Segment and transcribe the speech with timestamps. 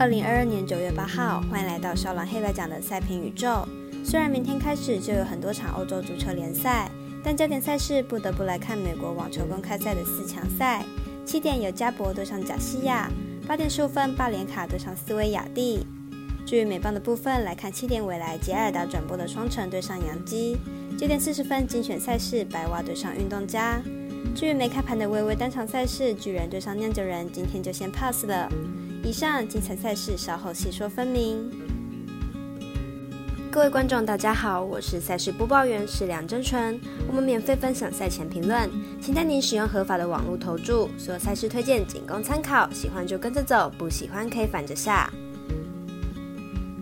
[0.00, 3.66] 二零二二年九月八号，欢迎来到少狼黑白奖的赛评宇宙。
[4.04, 6.88] 虽然明天开始就有很多场欧洲足球联赛，
[7.24, 10.84] 但焦点赛事不得不来看美国网球公开赛的四强赛。
[11.26, 13.10] 七点有加博对上贾西亚，
[13.44, 15.84] 八点十五分巴连卡对上斯维亚蒂。
[16.46, 20.56] 至于美棒的部分，来看七点未来杰尔达转播的双城对上洋基。
[20.96, 23.82] 九点四十分精选赛事白袜对上运动家。
[24.32, 28.48] 至于没开盘的微微单场赛事巨人对上酿酒人，今天就先 pass 了。
[29.04, 31.50] 以上精彩赛事稍后细说分明。
[33.50, 36.78] 各位观众，大家好，我是赛事播报员是梁真纯。
[37.06, 38.68] 我们免费分享赛前评论，
[39.00, 40.90] 请带您使用合法的网络投注。
[40.98, 45.10] 所有赛事推荐仅供参考，喜欢就跟着走，不喜欢可以反着下。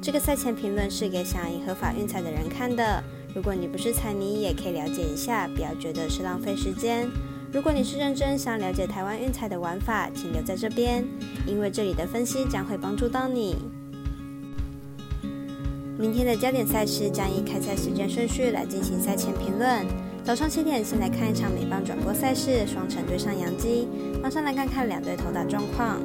[0.00, 3.02] 这个赛前评论是给想赢合法运彩的人看的。
[3.34, 7.08] 如果你不是彩迷，也可以了解一下，不要觉得是浪费时间。
[7.54, 11.04] 如果你是认真想了解台湾运彩的玩法，请留在这边，
[11.46, 13.54] 因为这里的分析将会帮助到你。
[15.96, 19.86] 明天的焦点赛事将以开赛时间顺序来进行赛前评论。
[20.24, 23.86] 早上七点，先来看一场美邦转播赛事，双城对上洋基。
[24.20, 26.00] 马上来看看两队投打状况。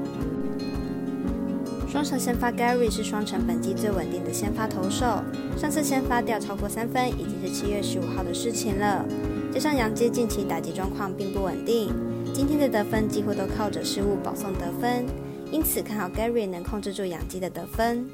[1.92, 5.24] 双城先发 Gary 是双城本季最稳定的先发投手，
[5.58, 9.04] 上次先发掉超过三分已经是七月十五号的事情了。
[9.52, 11.94] 加上杨基近期打击状况并不稳定，
[12.34, 15.06] 今天的得分几乎都靠着失误保送得分，
[15.52, 18.08] 因此看好 Gary 能控制住杨基的得分。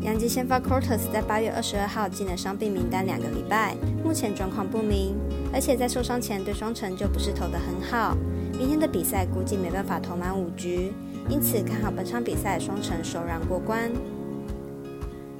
[0.00, 5.14] 杨基先发 Cortez 在八月二十二号进了伤病名单两个礼拜，目前状况不明，
[5.52, 8.16] 而且在受伤前对双城就不是投得很好，
[8.58, 10.92] 明天的比赛估计没办法投满五局，
[11.28, 13.90] 因此看好本场比赛双城首让过关。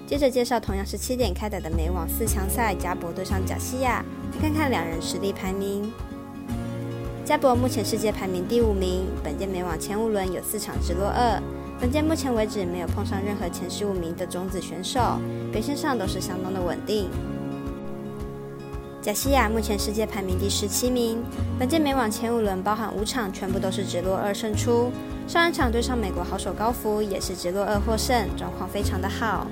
[0.09, 4.03] 接着介绍同样是七点开打的美网四强赛，加博对上贾西亚。
[4.41, 5.93] 看看两人实力排名。
[7.27, 11.39] 加博目前世界排名第五名，本届美网前五轮有四场直落二，
[11.79, 14.99] 本届目前为止没有碰上任何前十五名的种子选手，
[15.53, 17.11] 表现上都是相当的稳定。
[19.03, 21.23] 贾西亚目前世界排名第十七名，
[21.59, 24.91] 本届美网前五轮包含五场全部都是直落二胜出，
[25.27, 29.47] 上一场对上美国好手高福也是直落二获胜，状况非常的好。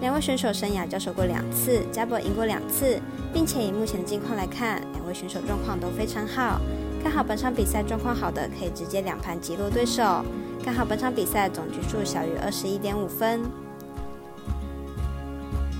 [0.00, 2.98] 两位选手生涯交手过两次，加博赢过两次，
[3.34, 6.58] 并且以目前的近况来看，两位选手状况都非常好。
[7.02, 10.24] 看好本场比赛状况好的，可以直接两盘击落对手。
[10.64, 13.42] 看好本场比赛总局数小于二十一点五分。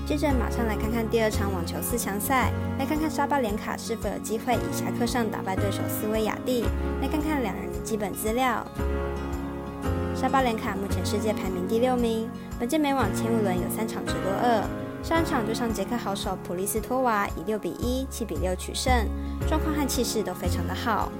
[0.05, 6.63] 接着马上来看看第二场网球四强赛，来看看沙巴连卡是否有机会以侠客上打败对手斯维亚蒂。
[7.01, 8.63] 来看看两人的基本资料。
[10.21, 14.63] 沙巴连卡目前世界排名第六名，本届美网前五轮有三场直落二，
[15.01, 18.93] 上一场对上捷克好手普利斯托娃以六比一、七比六取胜，
[19.49, 21.11] 状况和气势都非常的好。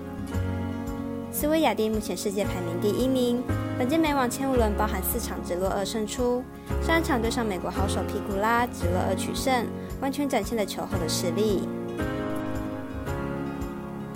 [1.31, 3.41] 斯维亚蒂目前世界排名第一名，
[3.75, 6.43] 本届美网前五轮包含四场直落二胜出，
[6.85, 9.65] 上一场对上美国好手皮古拉直落二取胜，
[9.99, 11.67] 完全展现了球后的实力。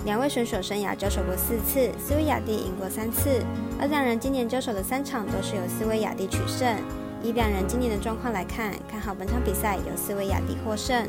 [0.06, 3.44] 两位选手生涯交手过四次，斯维亚蒂赢过三次，
[3.80, 6.64] 而两人今年交手的三场都是由斯维亚蒂取胜。
[7.24, 11.08] 以两人今年的状况来看，看好本场比赛由斯维亚蒂获胜。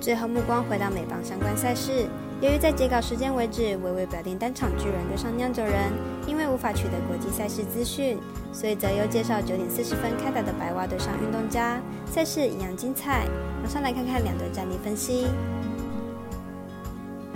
[0.00, 2.06] 最后目光回到美邦相关赛事，
[2.40, 5.90] 由于在截稿时间为止，微微表定单场巨人对上酿酒人，
[6.28, 8.16] 因为无法取得国际赛事资讯，
[8.52, 13.26] 所以则又介绍九点四十分开打的白袜对上运动家赛事一样精彩。
[13.60, 15.26] 马上来看看两队战力分析。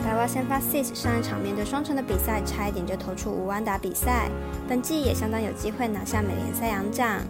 [0.09, 4.31] 白袜先发 Sis 上一场面对双城的比赛，差一点就投出五安打比赛，
[4.67, 7.21] 本季也相当有机会拿下美联赛扬奖。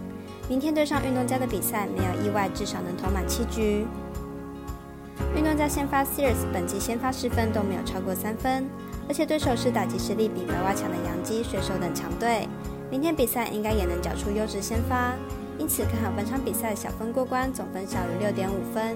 [0.47, 3.85] 明天对上运动家的比赛，没有意外，至少能投满七局。
[5.35, 8.65] 运动家先发 Sears 本季先发失分都没有超过三分，
[9.09, 12.47] 而且对手是打击实力比白袜强的洋基、水手等强队，
[12.89, 15.13] 明天比赛应该也能缴出优质先发，
[15.57, 18.95] 因此看好本场比赛小分过关，总分小于六点五分。